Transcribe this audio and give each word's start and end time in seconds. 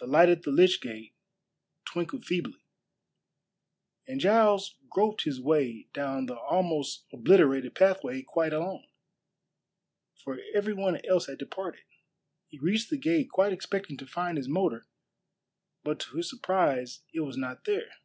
The 0.00 0.08
light 0.08 0.28
at 0.28 0.42
the 0.42 0.50
lych 0.50 0.80
gate 0.80 1.14
twinkled 1.84 2.24
feebly, 2.24 2.66
and 4.08 4.18
Giles 4.20 4.74
groped 4.90 5.22
his 5.22 5.40
way 5.40 5.86
down 5.92 6.26
the 6.26 6.36
almost 6.36 7.04
obliterated 7.12 7.76
pathway 7.76 8.22
quite 8.22 8.52
alone, 8.52 8.88
for 10.16 10.40
every 10.52 10.72
one 10.74 11.00
else 11.06 11.26
had 11.26 11.38
departed. 11.38 11.84
He 12.48 12.58
reached 12.58 12.90
the 12.90 12.96
gate 12.98 13.30
quite 13.30 13.52
expecting 13.52 13.96
to 13.98 14.06
find 14.08 14.36
his 14.36 14.48
motor, 14.48 14.88
but 15.84 16.00
to 16.00 16.16
his 16.16 16.28
surprise 16.28 17.02
it 17.14 17.20
was 17.20 17.36
not 17.36 17.66
there. 17.66 17.92